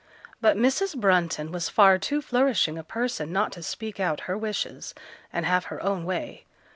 But 0.41 0.57
Mrs. 0.57 0.99
Brunton 0.99 1.51
was 1.51 1.69
far 1.69 1.99
too 1.99 2.23
flourishing 2.23 2.75
a 2.75 2.83
person 2.83 3.31
not 3.31 3.51
to 3.51 3.61
speak 3.61 3.99
out 3.99 4.21
her 4.21 4.35
wishes, 4.35 4.95
and 5.31 5.45
have 5.45 5.65
her 5.65 5.79
own 5.83 6.05
way. 6.05 6.45